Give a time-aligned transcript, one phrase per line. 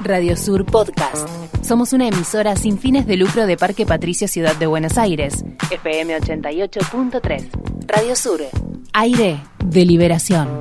[0.00, 1.26] Radio Sur Podcast.
[1.64, 5.46] Somos una emisora sin fines de lucro de Parque Patricio Ciudad de Buenos Aires.
[5.70, 7.48] FM 88.3.
[7.86, 8.42] Radio Sur.
[8.92, 10.60] Aire de liberación.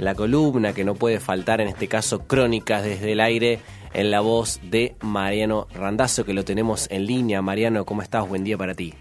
[0.00, 3.60] La columna que no puede faltar, en este caso Crónicas desde el aire,
[3.94, 7.42] en la voz de Mariano Randazzo, que lo tenemos en línea.
[7.42, 8.28] Mariano, ¿cómo estás?
[8.28, 8.92] Buen día para ti.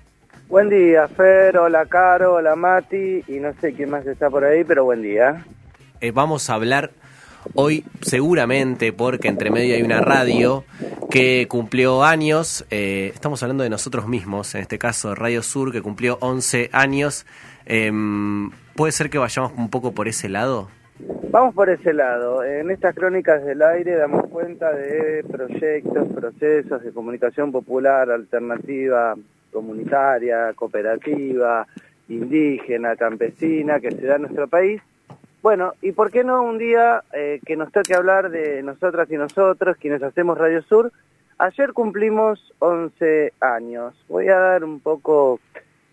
[0.49, 4.63] Buen día, Fer, hola Caro, hola Mati, y no sé quién más está por ahí,
[4.63, 5.45] pero buen día.
[5.99, 6.91] Eh, vamos a hablar
[7.53, 10.63] hoy seguramente porque entre medio hay una radio
[11.11, 15.81] que cumplió años, eh, estamos hablando de nosotros mismos, en este caso Radio Sur que
[15.81, 17.25] cumplió 11 años.
[17.65, 20.69] Em, ¿Puede ser que vayamos un poco por ese lado?
[21.29, 22.41] Vamos por ese lado.
[22.45, 29.13] En estas crónicas del aire damos cuenta de proyectos, procesos de comunicación popular, alternativa,
[29.57, 31.67] comunitaria, cooperativa,
[32.09, 34.81] indígena, campesina que se da en nuestro país
[35.47, 39.15] bueno, ¿y por qué no un día eh, que nos toque hablar de nosotras y
[39.15, 40.91] nosotros, quienes hacemos Radio Sur?
[41.37, 43.93] Ayer cumplimos 11 años.
[44.09, 45.39] Voy a dar un poco,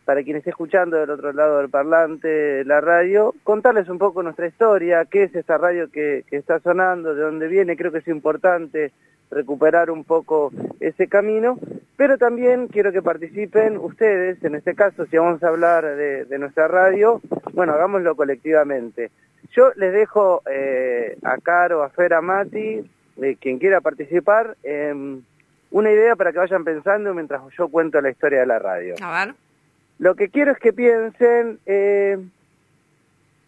[0.05, 4.47] para quien esté escuchando del otro lado del parlante, la radio, contarles un poco nuestra
[4.47, 8.93] historia, qué es esta radio que, está sonando, de dónde viene, creo que es importante
[9.31, 11.59] recuperar un poco ese camino,
[11.97, 16.69] pero también quiero que participen ustedes, en este caso, si vamos a hablar de, nuestra
[16.69, 17.21] radio,
[17.53, 19.11] bueno, hagámoslo colectivamente.
[19.53, 22.85] Yo les dejo eh, a Caro, a Fer, a Mati,
[23.23, 25.23] eh, quien quiera participar, em,
[25.71, 28.95] una idea para que vayan pensando mientras yo cuento la historia de la radio.
[29.01, 29.35] A ver.
[29.99, 32.19] Lo que quiero es que piensen eh,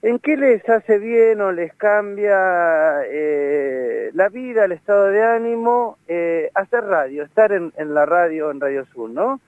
[0.02, 2.36] en qué les hace bien o les cambia
[4.12, 5.98] la vida, el estado de ánimo,
[6.54, 9.40] hacer radio, estar en, la radio, en Radio Sur, ¿no?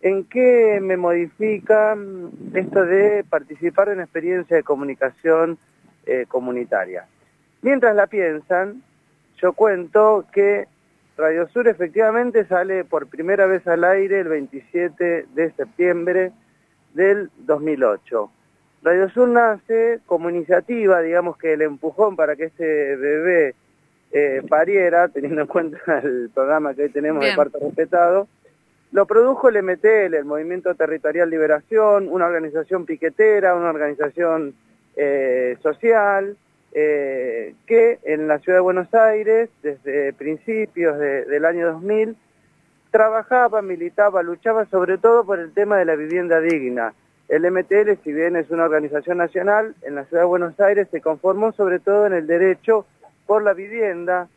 [0.00, 1.96] ¿En qué me modifica
[2.54, 5.58] esto de participar en una experiencia de comunicación
[6.06, 7.06] eh, comunitaria?
[7.62, 8.82] Mientras la piensan,
[9.42, 10.68] yo cuento que
[11.18, 16.30] Radio Sur efectivamente sale por primera vez al aire el 27 de septiembre
[16.94, 18.30] del 2008.
[18.84, 23.56] Radio Sur nace como iniciativa, digamos que el empujón para que este bebé
[24.12, 28.28] eh, pariera, teniendo en cuenta el programa que hoy tenemos de parto respetado,
[28.92, 34.54] lo produjo el MTL, el Movimiento Territorial Liberación, una organización piquetera, una organización
[34.94, 36.36] eh, social,
[36.72, 42.16] eh, que en la ciudad de Buenos Aires, desde principios del año 2000,
[42.90, 46.94] trabajaba, militaba, luchaba sobre todo por el tema de la vivienda digna.
[47.28, 51.02] El MTL, si bien es una organización nacional, en la ciudad de Buenos Aires se
[51.02, 52.86] conformó sobre todo en el derecho
[53.26, 54.28] por la vivienda,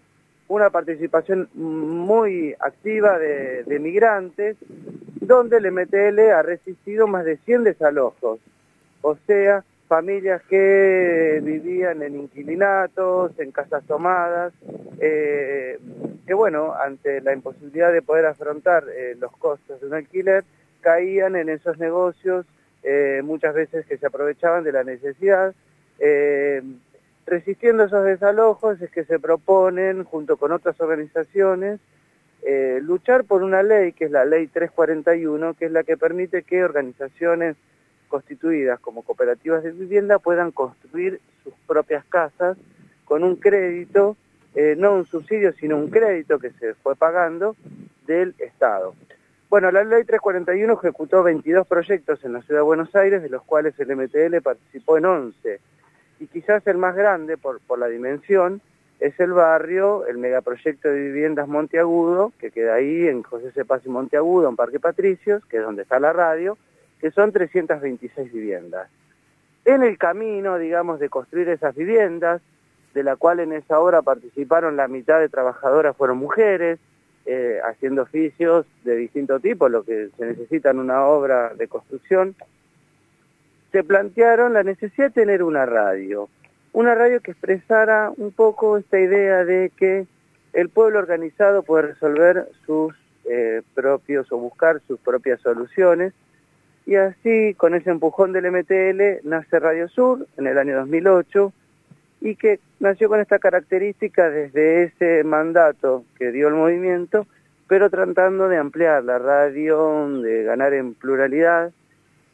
[0.50, 4.58] una participación muy activa de, migrantes,
[5.22, 8.40] donde el MTL ha resistido más de 100 desalojos,
[9.02, 14.54] o sea, familias que vivían en inquilinatos, en casas tomadas,
[15.02, 15.78] eh,
[16.26, 20.46] que bueno, ante la imposibilidad de poder afrontar eh, los costos de un alquiler,
[20.80, 22.46] caían en esos negocios,
[22.84, 25.54] eh, muchas veces que se aprovechaban de la necesidad.
[27.26, 31.82] Resistiendo esos desalojos es que se proponen, junto con otras organizaciones,
[32.82, 36.64] luchar por una ley, que es la ley 341, que es la que permite que
[36.64, 37.58] organizaciones
[38.12, 42.58] constituidas como cooperativas de vivienda puedan construir sus propias casas
[43.06, 44.18] con un crédito,
[44.54, 47.56] eh, no un subsidio, sino un crédito que se fue pagando
[48.06, 48.94] del Estado.
[49.50, 53.44] Bueno, la ley 341 ejecutó 22 proyectos en la ciudad de Buenos Aires, de los
[53.44, 55.60] cuales el MTL participó en 11
[56.20, 58.62] y quizás el más grande por, por la dimensión
[59.00, 63.90] es el barrio, el megaproyecto de viviendas Monteagudo, que queda ahí en José Cepaz y
[63.90, 66.58] Monteagudo, en Parque Patricios, que es donde está la radio,
[67.02, 68.88] que son 326 viviendas.
[69.66, 72.42] En el camino, digamos, de construir esas viviendas,
[72.94, 76.80] de la cual en esa obra participaron la mitad de trabajadoras fueron mujeres,
[77.26, 82.36] eh, haciendo oficios de distinto tipo, lo que se necesita en una obra de construcción,
[83.72, 86.30] se plantearon la necesidad de tener una radio,
[86.74, 90.06] una radio que expresara un poco esta idea de que
[90.54, 92.94] el pueblo organizado puede resolver sus
[93.26, 96.14] eh, propios o buscar sus propias soluciones.
[96.86, 101.54] Y así, con ese empujón del MTL, nace Radio Sur en el año 2008
[102.22, 107.28] y que nació con esta característica desde ese mandato que dio el movimiento,
[107.68, 111.72] pero tratando de ampliar la radio, de ganar en pluralidad,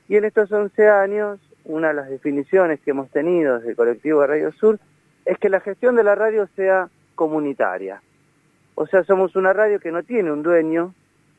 [0.09, 4.21] y en estos 11 años, una de las definiciones que hemos tenido desde el colectivo
[4.21, 4.79] de Radio Sur
[5.25, 8.01] es que la gestión de la radio sea comunitaria.
[8.75, 10.93] O sea, somos una radio que no tiene un dueño,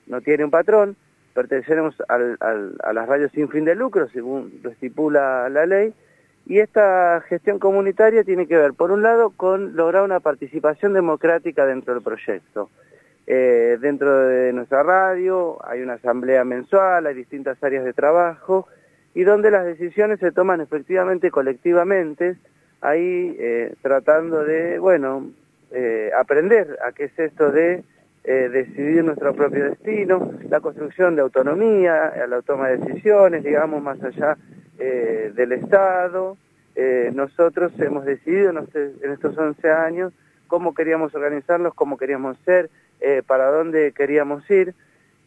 [0.06, 0.96] no tiene un patrón,
[1.38, 2.19] pertenecemos a
[2.93, 5.94] las radios sin fin de lucro, según lo estipula la ley,
[6.46, 11.64] Y esta gestión comunitaria tiene que ver, por un lado, con lograr una participación democrática
[11.64, 12.70] dentro del proyecto.
[13.29, 18.67] Eh, dentro de nuestra radio hay una asamblea mensual, hay distintas áreas de trabajo
[19.14, 22.37] y donde las decisiones se toman efectivamente colectivamente,
[22.81, 25.31] ahí eh, tratando de, bueno,
[25.70, 27.84] eh, aprender a qué es esto de
[28.29, 34.37] decidir nuestro propio destino, la construcción de autonomía, la toma de decisiones, digamos, más allá
[34.77, 36.37] del Estado.
[37.15, 40.13] nosotros hemos decidido en estos 11 años
[40.49, 42.71] cómo queríamos organizarnos, cómo queríamos ser,
[43.01, 44.75] eh, para dónde queríamos ir.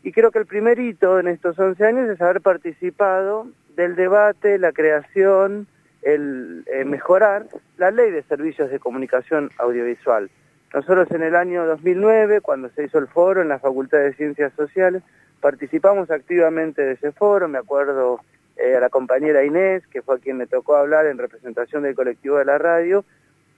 [0.03, 4.57] Y creo que el primer hito en estos 11 años es haber participado del debate,
[4.57, 5.68] la creación,
[6.01, 7.45] el eh, mejorar
[7.77, 10.30] la ley de servicios de comunicación audiovisual.
[10.73, 14.53] Nosotros en el año 2009, cuando se hizo el foro en la Facultad de Ciencias
[14.53, 15.03] Sociales,
[15.41, 18.19] participamos activamente de ese foro, me acuerdo
[18.57, 21.95] eh, a la compañera Inés, que fue a quien me tocó hablar en representación del
[21.95, 23.03] colectivo de la radio,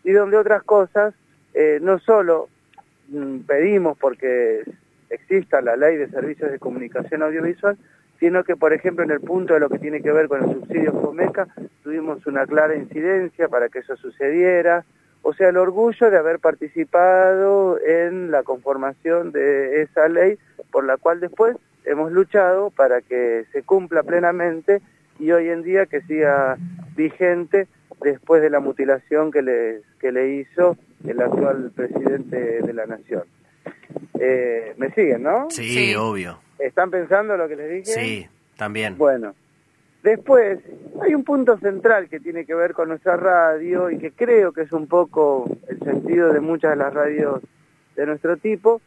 [0.04, 1.14] y donde otras cosas,
[1.82, 2.50] no solo
[3.10, 4.64] Mm, pedimos porque
[5.10, 7.78] exista la ley de servicios de comunicación audiovisual,
[8.20, 10.54] sino que, por ejemplo, en el punto de lo que tiene que ver con el
[10.54, 11.48] subsidio FOMECA,
[11.84, 14.86] tuvimos una clara incidencia para que eso sucediera,
[15.24, 20.38] o sea, el orgullo de haber participado en la conformación de esa ley,
[20.70, 21.56] por la cual después
[21.86, 24.82] hemos luchado para que se cumpla plenamente
[25.20, 26.58] y hoy en día que siga
[26.96, 27.68] vigente
[28.02, 30.78] después de la mutilación que le, que le hizo
[31.08, 33.24] el actual presidente de la nación.
[34.20, 35.48] Eh, ¿Me siguen, no?
[35.50, 36.40] Sí, obvio.
[36.60, 37.86] ¿Están pensando lo que les dije?
[37.86, 38.28] Sí,
[38.58, 38.98] también.
[38.98, 39.36] Bueno,
[40.04, 40.60] después
[41.02, 44.62] hay un punto central que tiene que ver con nuestra radio y que creo que
[44.62, 47.42] es un poco el sentido de muchas de las radios
[47.96, 48.82] de nuestro tipo,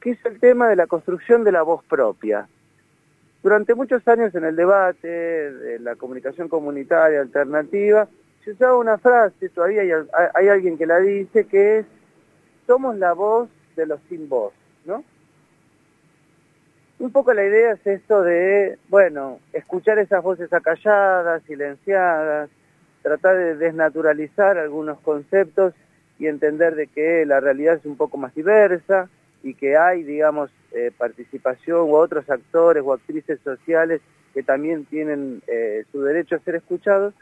[0.00, 2.48] que es el tema de la construcción de la voz propia.
[3.42, 8.08] Durante muchos años en el debate de la comunicación comunitaria alternativa,
[8.44, 9.82] se usaba una frase, todavía
[10.34, 11.86] hay, alguien que la dice, que es,
[12.66, 14.52] somos la voz de los sin voz,
[14.84, 15.04] ¿no?
[16.98, 22.48] Un poco la idea es esto de, bueno, escuchar esas voces acalladas, silenciadas,
[23.02, 25.74] tratar de desnaturalizar algunos conceptos
[26.18, 29.10] y entender de que la realidad es un poco más diversa
[29.42, 34.00] y que hay, digamos, eh, participación u otros actores o actrices sociales
[34.32, 37.14] que también tienen eh, su derecho a ser escuchados,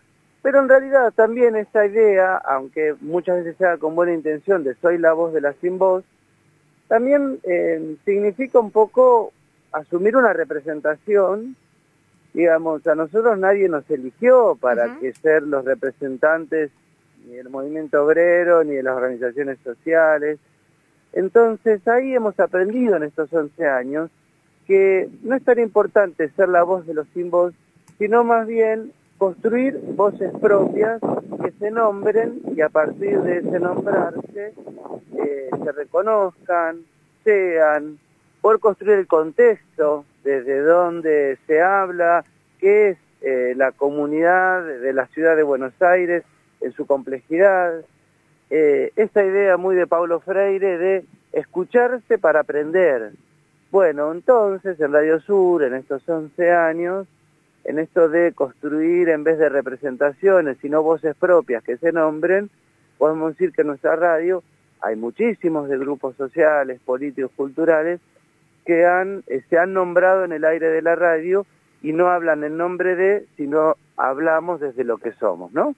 [0.43, 4.99] pero en realidad también esta idea, aunque muchas veces sea con buena intención de soy
[4.99, 6.05] la voz de la sin voz,
[6.87, 9.33] también eh, significa un poco
[9.75, 11.57] asumir una representación,
[12.33, 16.71] digamos, a nosotros nadie nos eligió para que ser los representantes
[17.27, 20.39] ni del movimiento obrero, ni de las organizaciones sociales.
[21.13, 24.11] Entonces ahí hemos aprendido en estos 11 años
[24.67, 27.53] que no es tan importante ser la voz de los sin voz,
[27.99, 31.01] sino más bien construir voces propias
[31.43, 34.53] que se nombren y a partir de ese nombrarse
[35.17, 36.79] eh, se reconozcan,
[37.23, 37.99] sean,
[38.45, 42.27] por construir el contexto desde donde se habla,
[42.59, 46.25] qué es eh, la comunidad de la ciudad de Buenos Aires
[46.61, 47.81] en su complejidad,
[48.51, 53.13] eh, esta idea muy de Paulo Freire de escucharse para aprender.
[53.71, 57.07] Bueno, entonces en Radio Sur, en estos 11 años,
[57.65, 62.51] en esto de construir en vez de representaciones, sino voces propias que se nombren,
[62.99, 64.43] podemos decir que en nuestra radio
[64.83, 68.01] hay muchísimos de grupos sociales, políticos, culturales,
[68.65, 71.47] que han, eh, se han nombrado en el aire de la radio
[71.83, 75.75] y no hablan en nombre de, sino hablamos desde lo que somos, ¿no?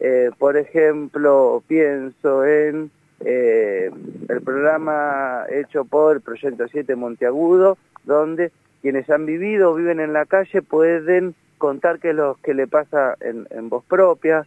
[0.00, 2.90] Eh, por ejemplo, pienso en
[3.20, 3.90] eh,
[4.28, 8.52] el programa hecho por Proyecto 7 Monteagudo, donde
[8.82, 12.66] quienes han vivido o viven en la calle pueden contar qué es lo que le
[12.66, 14.46] pasa en, voz propia.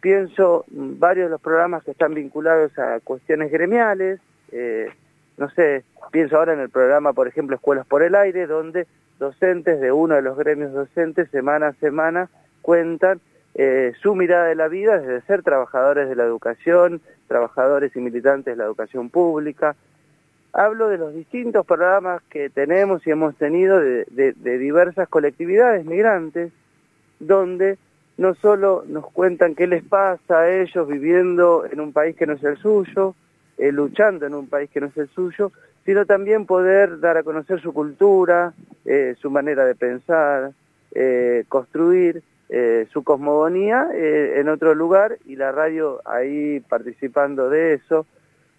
[0.00, 4.20] Pienso varios de los programas que están vinculados a cuestiones gremiales,
[4.52, 4.88] eh,
[5.36, 8.86] no sé, pienso ahora en el programa, por ejemplo, Escuelas por el Aire, donde
[9.18, 12.28] docentes de uno de los gremios docentes semana a semana
[12.62, 13.20] cuentan
[13.54, 18.54] eh, su mirada de la vida desde ser trabajadores de la educación, trabajadores y militantes
[18.54, 19.76] de la educación pública,
[20.54, 26.52] hablo de los distintos programas que tenemos y hemos tenido de, diversas colectividades migrantes,
[27.18, 27.76] donde
[28.16, 32.34] no solo nos cuentan qué les pasa a ellos viviendo en un país que no
[32.34, 33.16] es el suyo,
[33.58, 35.52] eh, luchando en un país que no es el suyo,
[35.84, 38.52] sino también poder dar a conocer su cultura,
[38.84, 40.52] eh, su manera de pensar,
[40.92, 42.22] eh, construir
[42.92, 48.06] su cosmogonía en otro lugar y la radio ahí participando de eso.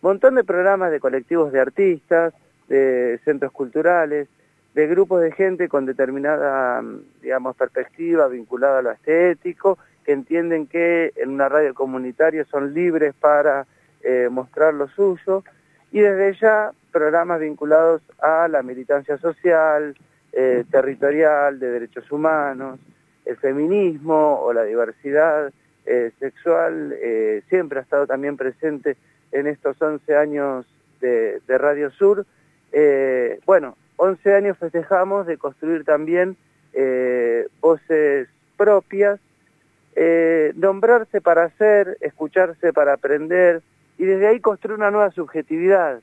[0.02, 2.34] Montón de programas de colectivos de artistas,
[2.68, 4.28] de centros culturales,
[4.74, 6.84] de grupos de gente con determinada,
[7.22, 13.16] digamos, perspectiva vinculada a lo estético que entienden que en una radio comunitaria son libres
[13.16, 13.66] para
[14.08, 15.44] eh, mostrar lo suyo,
[15.92, 19.96] y desde ya programas vinculados a la militancia social,
[20.32, 22.80] eh, territorial, de derechos humanos,
[23.26, 25.52] el feminismo o la diversidad
[25.88, 26.96] eh, sexual,
[27.50, 28.96] siempre ha estado también presente
[29.32, 30.68] en estos 11 años
[31.02, 32.28] de, de Radio Sur.
[33.48, 36.38] bueno, 11 años festejamos de construir también
[37.60, 39.20] voces propias,
[40.54, 43.64] nombrarse para hacer, escucharse para aprender,
[43.98, 46.02] y desde ahí construir una nueva subjetividad.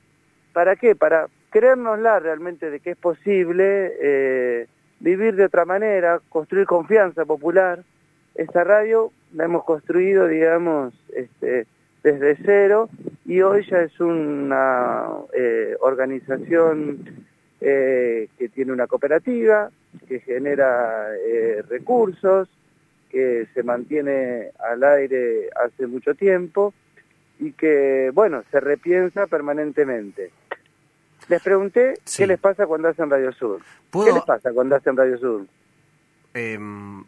[0.53, 0.95] ¿Para qué?
[0.95, 4.67] Para creérnosla realmente de que es posible eh,
[4.99, 7.83] vivir de otra manera, construir confianza popular.
[8.35, 11.67] Esta radio la hemos construido, digamos, este,
[12.03, 12.89] desde cero
[13.25, 17.25] y hoy ya es una eh, organización
[17.61, 19.69] eh, que tiene una cooperativa,
[20.07, 21.07] que genera
[21.69, 22.49] recursos,
[23.11, 26.73] que se mantiene al aire hace mucho tiempo
[27.39, 30.31] y que, bueno, se repiensa permanentemente.
[31.29, 33.61] Les pregunté qué les pasa cuando hacen Radio Sur.
[33.91, 35.45] ¿Qué les pasa cuando hacen Radio Sur?
[36.33, 37.03] Em,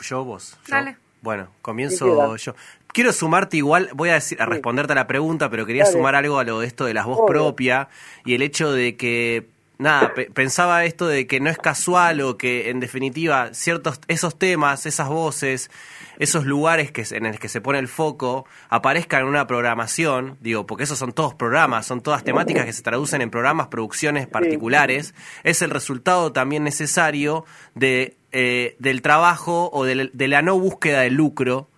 [0.00, 0.58] yo, vos.
[0.68, 0.96] Dale.
[1.20, 2.54] Bueno, comienzo yo.
[2.92, 6.38] Quiero sumarte igual, voy a, decir, a responderte a la pregunta, pero quería sumar algo
[6.38, 7.88] a lo de esto de la voz propia
[8.24, 9.46] y el hecho de que
[9.78, 14.86] nada, pensaba esto de que no es casual o que en definitiva ciertos esos temas,
[14.86, 15.70] esas voces,
[16.18, 20.66] esos lugares que en los que se pone el foco aparezcan en una programación, digo,
[20.66, 25.14] porque esos son todos programas, son todas temáticas que se traducen en programas, producciones particulares,
[25.44, 27.44] es el resultado también necesario
[27.74, 31.70] de eh, del trabajo o de, de la no búsqueda de lucro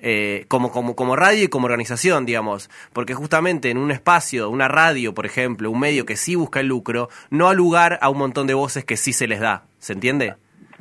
[0.00, 4.68] eh, como, como, como radio y como organización, digamos, porque justamente en un espacio, una
[4.68, 8.18] radio, por ejemplo, un medio que sí busca el lucro, no ha lugar a un
[8.18, 10.34] montón de voces que sí se les da, ¿se entiende?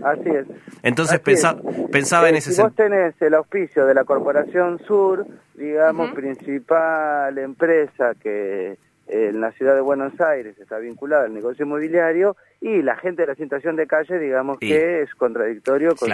[0.04, 0.46] Así es.
[0.84, 5.26] Entonces pensaba en eh, ese si vos tenés el auspicio de la Corporación Sur,
[5.56, 8.78] digamos, principal empresa que
[9.08, 13.30] en la ciudad de Buenos Aires está vinculada al negocio inmobiliario y la gente de
[13.30, 16.10] la situación de calle, digamos que es contradictorio con,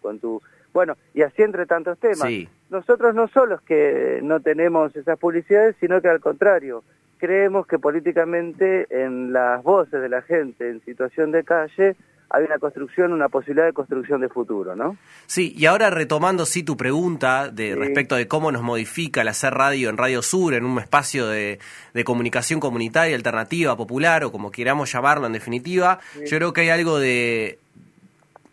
[0.00, 0.42] con tu
[0.76, 2.28] bueno, y así entre tantos temas.
[2.68, 6.84] Nosotros no solo que no tenemos esas publicidades, sino que al contrario,
[7.16, 11.96] creemos que políticamente en las voces de la gente en situación de calle
[12.28, 14.98] hay una construcción, una posibilidad de construcción de futuro, ¿no?
[15.24, 19.54] Sí, y ahora retomando sí tu pregunta de respecto de cómo nos modifica el hacer
[19.54, 21.58] radio en Radio Sur, en un espacio de,
[22.04, 26.98] comunicación comunitaria, alternativa, popular, o como queramos llamarlo en definitiva, yo creo que hay algo
[26.98, 27.60] de,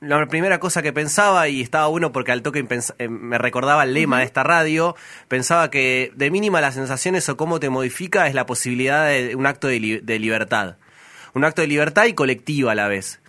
[0.03, 2.65] la primera cosa que pensaba, y estaba bueno porque al toque
[2.97, 4.95] eh, me recordaba el lema de esta radio,
[5.27, 9.45] pensaba que de mínima las sensaciones o cómo te modifica es la posibilidad de un
[9.45, 10.77] acto de, libertad.
[11.33, 13.19] Un acto de libertad y colectiva a la vez.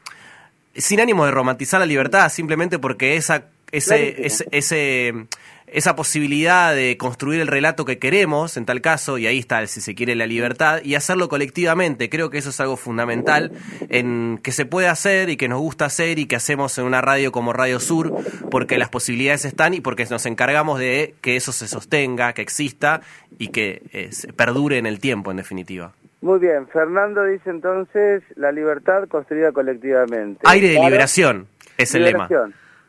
[0.74, 5.26] Sin ánimo de romantizar la libertad, simplemente porque esa, ese, ese
[5.74, 9.80] esa posibilidad de construir el relato que queremos, en tal caso, y ahí está, si
[9.80, 12.08] se quiere, la libertad, y hacerlo colectivamente.
[12.08, 13.50] Creo que eso es algo fundamental
[13.88, 17.00] en que se puede hacer y que nos gusta hacer y que hacemos en una
[17.00, 18.14] radio como Radio Sur,
[18.52, 23.00] porque las posibilidades están y porque nos encargamos de que eso se sostenga, que exista
[23.36, 25.92] y que eh, perdure en el tiempo, en definitiva.
[26.20, 30.40] Muy bien, Fernando dice entonces la libertad construida colectivamente.
[30.44, 32.28] Aire de liberación es el lema.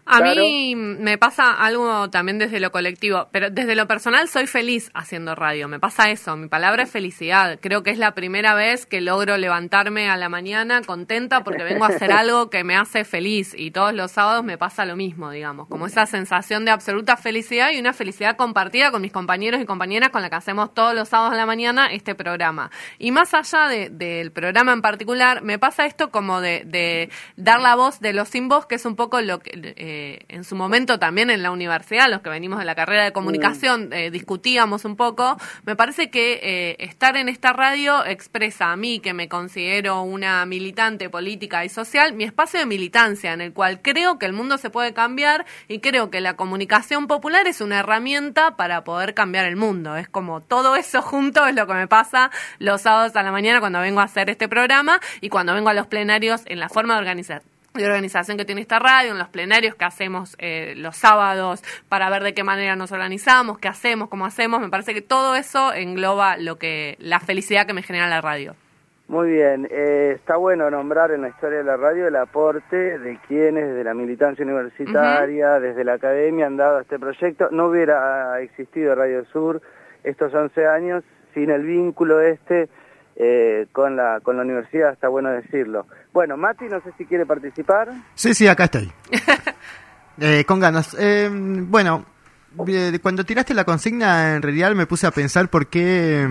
[0.07, 4.91] A mí me pasa algo también desde lo colectivo, pero desde lo personal soy feliz
[4.93, 8.85] haciendo radio, me pasa eso, mi palabra es felicidad, creo que es la primera vez
[8.85, 13.03] que logro levantarme a la mañana contenta porque vengo a hacer algo que me hace
[13.03, 17.17] feliz y todos los sábados me pasa lo mismo, digamos, como esa sensación de absoluta
[17.17, 20.93] felicidad y una felicidad compartida con mis compañeros y compañeras con la que hacemos todos
[20.93, 22.69] los sábados a la mañana este programa.
[22.99, 27.99] Y más allá del programa en particular, me pasa esto como de, dar la voz
[28.01, 29.73] de los sin voz, que es un poco lo que...
[29.75, 29.94] Eh,
[30.27, 33.91] en su momento también en la universidad, los que venimos de la carrera de comunicación,
[33.93, 38.99] eh, discutíamos un poco, me parece que eh, estar en esta radio expresa a mí,
[38.99, 43.81] que me considero una militante política y social, mi espacio de militancia, en el cual
[43.81, 47.79] creo que el mundo se puede cambiar y creo que la comunicación popular es una
[47.79, 49.95] herramienta para poder cambiar el mundo.
[49.95, 53.59] Es como todo eso junto es lo que me pasa los sábados a la mañana
[53.59, 56.95] cuando vengo a hacer este programa y cuando vengo a los plenarios en la forma
[56.95, 60.95] de organizar de organización que tiene esta radio, en los plenarios que hacemos eh, los
[60.95, 65.01] sábados para ver de qué manera nos organizamos, qué hacemos, cómo hacemos, me parece que
[65.01, 68.55] todo eso engloba lo que la felicidad que me genera la radio.
[69.07, 73.19] Muy bien, eh, está bueno nombrar en la historia de la radio el aporte de
[73.27, 77.49] quienes desde la militancia universitaria, desde la academia han dado a este proyecto.
[77.51, 79.61] No hubiera existido Radio Sur
[80.03, 81.03] estos 11 años
[81.35, 82.67] sin el vínculo este
[83.15, 85.87] eh, con, la, con la universidad, está bueno decirlo.
[86.13, 87.89] Bueno, Mati, no sé si quiere participar.
[88.13, 88.91] Sí, sí, acá estoy.
[90.17, 90.95] Eh, con ganas.
[90.97, 92.05] Eh, bueno,
[92.67, 96.25] eh, cuando tiraste la consigna, en realidad me puse a pensar por qué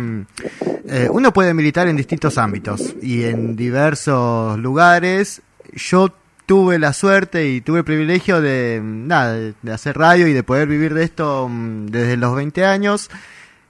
[0.89, 5.43] eh, uno puede militar en distintos ámbitos y en diversos lugares.
[5.73, 6.09] Yo
[6.47, 10.69] tuve la suerte y tuve el privilegio de, nada, de hacer radio y de poder
[10.69, 13.11] vivir de esto mm, desde los 20 años.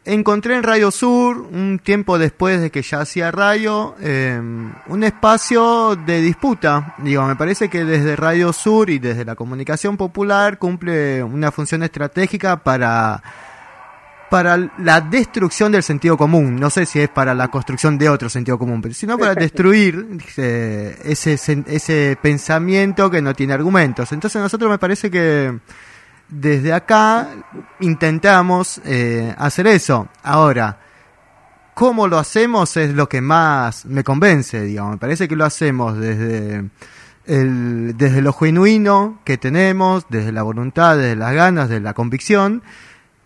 [0.07, 5.97] Encontré en Radio Sur, un tiempo después de que ya hacía radio, em, un espacio
[5.97, 6.95] de disputa.
[6.99, 11.83] Digo, me parece que desde Radio Sur y desde la comunicación popular cumple una función
[11.85, 13.23] estratégica para,
[14.29, 16.57] para la destrucción del sentido común.
[16.57, 20.19] No sé si es para la construcción de otro sentido común, pero sino para destruir
[20.37, 24.13] eh, ese, ese pensamiento que no tiene argumentos.
[24.13, 25.61] Entonces, a nosotros me parece que
[26.29, 27.29] desde acá
[27.81, 30.09] intentamos eh, hacer eso.
[30.23, 30.79] Ahora,
[31.75, 34.93] cómo lo hacemos es lo que más me convence, digamos.
[34.93, 36.71] Me parece que lo hacemos desde,
[37.27, 42.63] el, desde lo genuino que tenemos, desde la voluntad, desde las ganas, desde la convicción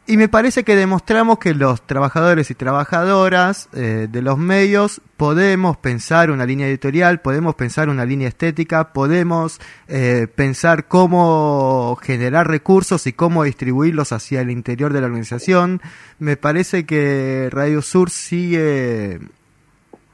[0.09, 5.77] y me parece que demostramos que los trabajadores y trabajadoras eh, de los medios podemos
[5.77, 13.07] pensar una línea editorial, podemos pensar una línea estética, podemos eh, pensar cómo generar recursos
[13.07, 15.83] y cómo distribuirlos hacia el interior de la organización.
[16.19, 19.21] Me parece que Radio Sur sigue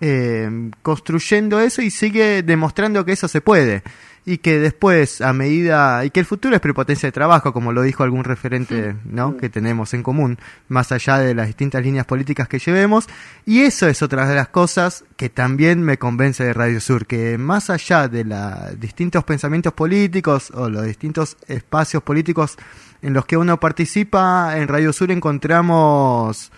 [0.00, 3.84] eh, construyendo eso y sigue demostrando que eso se puede
[4.26, 7.82] y que después, a medida, y que el futuro es prepotencia de trabajo, como lo
[7.82, 9.36] dijo algún referente, ¿no?
[9.36, 10.38] Que tenemos en común,
[10.68, 13.06] más allá de las distintas líneas políticas que llevemos,
[13.44, 17.36] y eso es otra de las cosas que también me convence de Radio Sur, que
[17.36, 22.56] más allá de los distintos pensamientos políticos o los distintos espacios políticos
[23.02, 26.50] en los que uno participa, en Radio Sur encontramos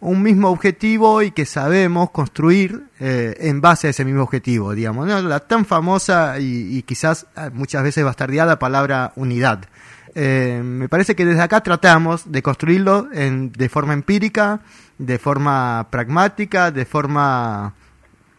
[0.00, 5.08] un mismo objetivo y que sabemos construir eh, en base a ese mismo objetivo, digamos.
[5.22, 9.66] La tan famosa y, quizás ah, muchas veces bastardeada palabra unidad.
[10.14, 14.60] Eh, me parece que desde acá tratamos de construirlo en, de forma empírica,
[14.98, 17.74] de forma pragmática, de forma...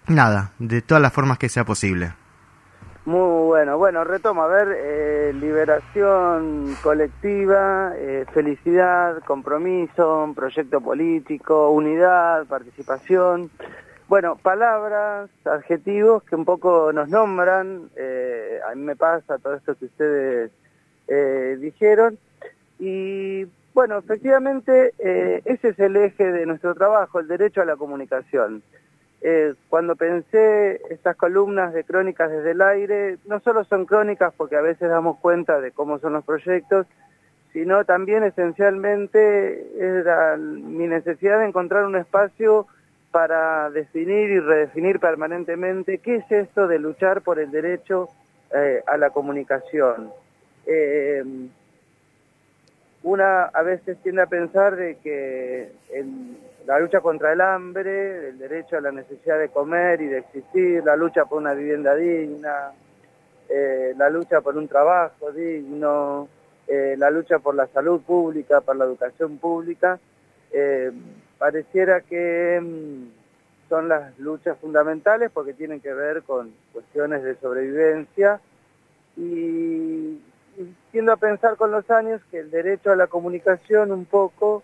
[0.08, 2.14] nada, de todas las formas que sea posible.
[3.04, 12.46] Muy bueno, bueno, retomo, a ver, eh, liberación colectiva, eh, felicidad, compromiso, proyecto político, unidad,
[12.46, 13.50] participación.
[14.08, 19.74] Bueno, palabras, adjetivos que un poco nos nombran, eh, a mí me pasa todo esto
[19.76, 20.52] que ustedes
[21.60, 22.20] dijeron.
[22.78, 28.62] Y bueno, efectivamente, ese es el eje de nuestro trabajo, el derecho a la comunicación.
[29.24, 34.56] Eh, cuando pensé estas columnas de crónicas desde el aire, no solo son crónicas porque
[34.56, 36.88] a veces damos cuenta de cómo son los proyectos,
[37.54, 42.66] sino también esencialmente era mi necesidad de encontrar un espacio
[43.12, 48.10] para definir y redefinir permanentemente qué es esto de luchar por el derecho
[48.56, 50.12] eh, a la comunicación.
[50.66, 51.24] Eh,
[53.04, 58.38] una a veces tiende a pensar de que el, la lucha contra el hambre, el
[58.38, 62.72] derecho a la necesidad de comer y de existir, la lucha por una vivienda digna,
[63.50, 66.28] eh, la lucha por un trabajo digno,
[66.68, 70.00] eh, la lucha por la salud pública, por la educación pública,
[70.52, 70.92] eh,
[71.38, 78.40] pareciera que mm, son las luchas fundamentales porque tienen que ver con cuestiones de sobrevivencia
[79.18, 80.22] y,
[80.58, 84.64] y tiendo a pensar con los años que el derecho a la comunicación un poco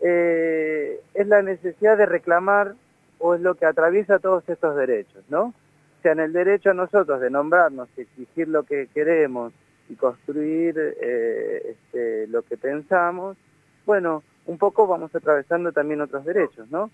[0.00, 2.74] eh, es la necesidad de reclamar
[3.18, 5.46] o es lo que atraviesa todos estos derechos, ¿no?
[5.46, 9.52] O sea, en el derecho a nosotros de nombrarnos, exigir lo que queremos
[9.88, 13.36] y construir eh, este, lo que pensamos,
[13.84, 16.90] bueno, un poco vamos atravesando también otros derechos, ¿no?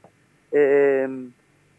[0.52, 1.06] Eh,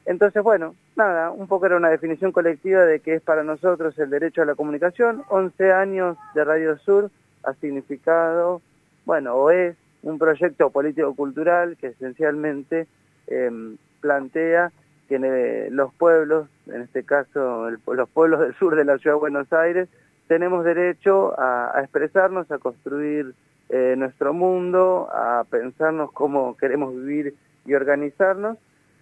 [0.05, 4.11] entonces, bueno, nada, un poco era una definición colectiva de que es para nosotros el
[4.11, 5.23] derecho a la comunicación.
[5.29, 7.09] 11 años de Radio Sur
[7.43, 8.61] ha significado,
[9.05, 12.87] bueno, o es un proyecto político-cultural que esencialmente
[13.27, 14.71] em, plantea
[15.09, 19.51] que los pueblos, en este caso los pueblos del sur de la ciudad de Buenos
[19.51, 19.89] Aires,
[20.27, 23.33] tenemos derecho a, expresarnos, a construir
[23.69, 28.57] eh, nuestro mundo, a pensarnos cómo queremos vivir y organizarnos,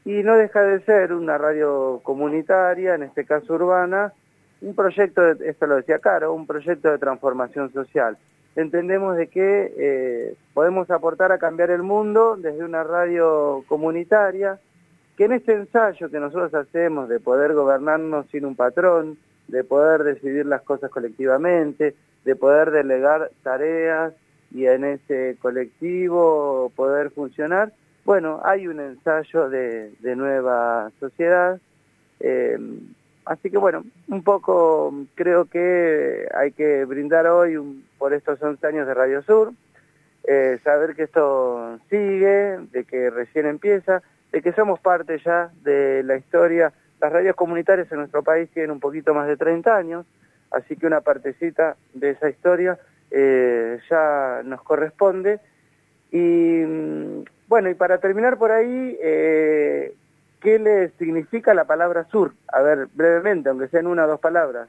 [0.06, 4.14] y no deja de ser una radio comunitaria, en este caso urbana,
[4.62, 8.18] un proyecto, de, esto lo decía Caro, un proyecto de transformación social
[8.56, 14.60] entendemos de que eh, podemos aportar a cambiar el mundo desde una radio comunitaria,
[15.18, 20.04] que en este ensayo que nosotros hacemos de poder gobernarnos sin un patrón, de poder
[20.04, 24.14] decidir las cosas colectivamente, de poder delegar tareas
[24.52, 27.74] y en ese colectivo poder funcionar,
[28.06, 31.60] bueno, hay un ensayo de, nueva sociedad.
[32.20, 32.58] Eh,
[33.26, 38.66] así que bueno, un poco creo que hay que brindar hoy un- por estos 11
[38.68, 39.52] años de Radio Sur,
[40.26, 46.02] eh, saber que esto sigue, de que recién empieza, de que somos parte ya de
[46.04, 46.72] la historia.
[47.02, 50.06] Las radios comunitarias en nuestro país tienen un poquito más de 30 años,
[50.52, 52.78] así que una partecita de esa historia
[53.12, 55.40] eh, ya nos corresponde.
[56.12, 56.18] Y
[56.66, 59.94] mm, bueno, y para terminar por ahí, eh,
[60.44, 62.34] ¿qué le significa la palabra sur?
[62.50, 64.68] A ver, brevemente, aunque sean una o dos palabras.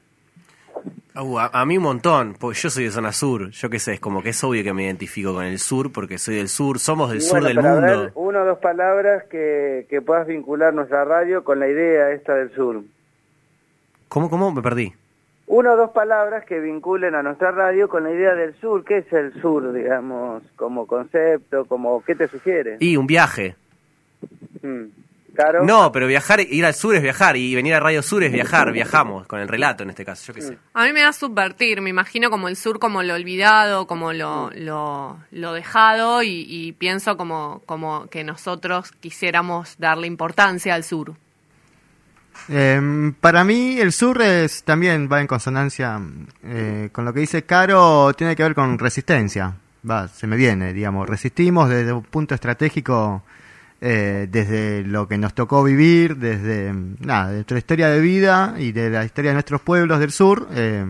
[1.15, 3.93] Uh, a, a mí un montón, porque yo soy de zona sur, yo qué sé,
[3.93, 6.79] es como que es obvio que me identifico con el sur porque soy del sur,
[6.79, 8.01] somos del Y sur bueno, del mundo.
[8.01, 12.35] ver, una o dos palabras que, que puedas vincular nuestra radio con la idea esta
[12.35, 12.81] del sur.
[14.09, 14.51] ¿Cómo, cómo?
[14.51, 14.93] Me perdí.
[15.47, 18.83] Una o dos palabras que vinculen a nuestra radio con la idea del sur.
[18.83, 21.65] ¿Qué es el sur, digamos, como concepto?
[21.65, 22.77] como ¿Qué te sugiere?
[22.79, 23.55] Y un viaje.
[24.61, 24.85] Mm.
[25.35, 25.63] Caro.
[25.63, 28.71] No, pero viajar, ir al sur es viajar y venir a Radio Sur es viajar,
[28.71, 30.57] viajamos, con el relato en este caso, yo qué sé.
[30.73, 34.49] A mí me da subvertir, me imagino como el sur como lo olvidado, como lo,
[34.55, 41.13] lo, lo dejado y, y pienso como, como que nosotros quisiéramos darle importancia al sur.
[42.49, 45.99] Eh, para mí el sur es, también va en consonancia
[46.43, 49.55] eh, con lo que dice Caro, tiene que ver con resistencia.
[49.89, 53.23] Va, se me viene, digamos, resistimos desde un punto estratégico,
[53.81, 58.71] eh, desde lo que nos tocó vivir, desde nada, de nuestra historia de vida y
[58.71, 60.85] de la historia de nuestros pueblos del sur, eh,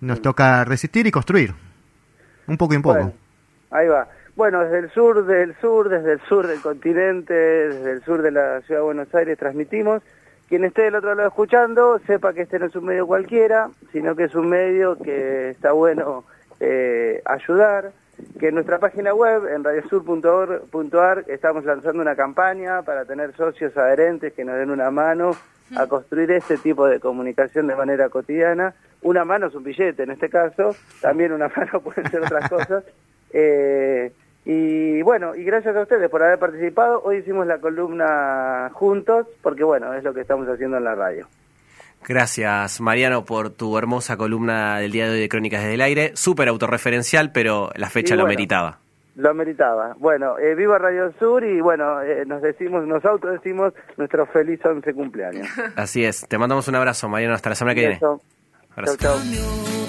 [0.00, 1.54] nos toca resistir y construir.
[2.46, 2.94] Un poco y un poco.
[2.94, 3.12] Bueno,
[3.70, 4.08] ahí va.
[4.36, 8.30] Bueno, desde el sur del sur, desde el sur del continente, desde el sur de
[8.30, 10.02] la ciudad de Buenos Aires transmitimos.
[10.48, 14.16] Quien esté del otro lado escuchando, sepa que este no es un medio cualquiera, sino
[14.16, 16.24] que es un medio que está bueno
[16.58, 17.92] eh, ayudar.
[18.38, 24.32] Que en nuestra página web, en radiosur.org.ar, estamos lanzando una campaña para tener socios adherentes
[24.32, 25.32] que nos den una mano
[25.76, 28.74] a construir este tipo de comunicación de manera cotidiana.
[29.02, 32.84] Una mano es un billete en este caso, también una mano pueden ser otras cosas.
[33.32, 34.12] Eh,
[34.44, 37.02] y bueno, y gracias a ustedes por haber participado.
[37.04, 41.26] Hoy hicimos la columna juntos, porque bueno, es lo que estamos haciendo en la radio.
[42.06, 46.12] Gracias, Mariano, por tu hermosa columna del día de hoy de Crónicas desde el Aire.
[46.14, 48.80] Súper autorreferencial, pero la fecha lo meritaba.
[49.16, 49.94] Lo meritaba.
[49.98, 54.94] Bueno, eh, viva Radio Sur y bueno, eh, nos decimos, nos autodecimos nuestro feliz 11
[54.94, 55.46] cumpleaños.
[55.76, 56.26] Así es.
[56.26, 57.34] Te mandamos un abrazo, Mariano.
[57.34, 57.98] Hasta la semana que viene.
[58.00, 58.20] Chau,
[58.76, 58.96] chau.
[58.96, 59.42] Cambio,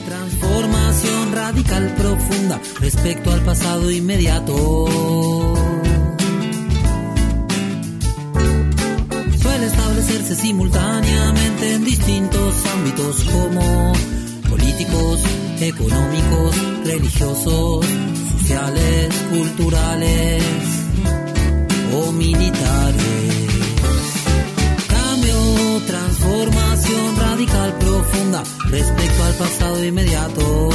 [0.06, 5.41] transformación radical profunda respecto al pasado inmediato.
[10.22, 13.94] Establecerse simultáneamente en distintos ámbitos como
[14.50, 15.20] políticos,
[15.60, 16.56] económicos,
[16.86, 17.86] religiosos,
[18.38, 20.44] sociales, culturales
[21.96, 23.34] o militares.
[24.88, 30.70] Cambio, transformación radical profunda respecto al pasado inmediato.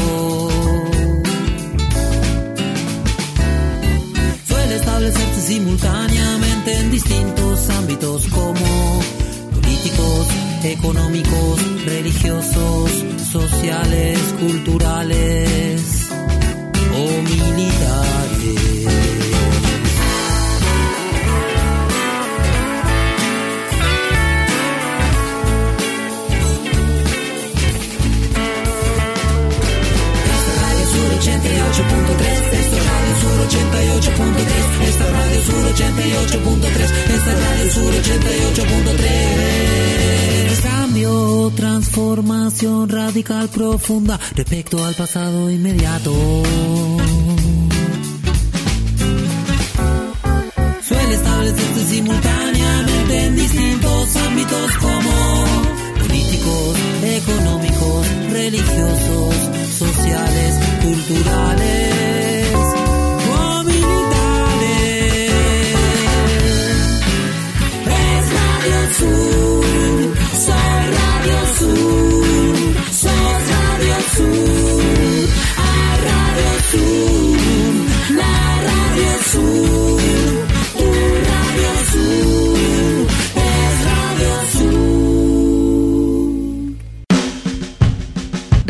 [4.49, 8.56] Suele establecerse simultáneamente en distintos ámbitos como
[10.73, 12.91] económicos, religiosos,
[13.31, 16.09] sociales, culturales
[16.95, 18.96] o militares.
[34.17, 40.63] Esta es Radio Sur 88.3, esta es Radio Sur 88.3.
[40.63, 46.13] Cambio, transformación radical profunda respecto al pasado inmediato.